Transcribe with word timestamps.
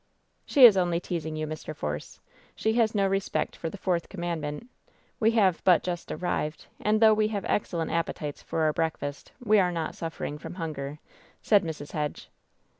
"She 0.47 0.65
is 0.65 0.77
only 0.77 0.99
teasing 0.99 1.35
you, 1.35 1.45
Mr. 1.45 1.75
Force. 1.75 2.19
She 2.55 2.73
has 2.73 2.95
no 2.95 3.05
respect 3.07 3.55
for 3.55 3.69
the 3.69 3.77
fourth 3.77 4.09
commandment. 4.09 4.67
We 5.19 5.29
have 5.37 5.63
but 5.63 5.83
just 5.83 6.11
arrived, 6.11 6.65
and 6.79 6.99
though 6.99 7.13
we 7.13 7.27
have 7.27 7.45
excellent 7.45 7.91
appetites 7.91 8.41
for 8.41 8.61
our 8.61 8.73
breakfast, 8.73 9.31
we 9.45 9.59
are 9.59 9.71
not 9.71 9.93
suffering 9.93 10.39
from 10.39 10.55
hunger," 10.55 10.97
said 11.43 11.63
Mrs, 11.63 11.91
Hedge. 11.91 12.31